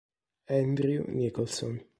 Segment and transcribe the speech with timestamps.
[0.47, 1.85] Andrew Nicholson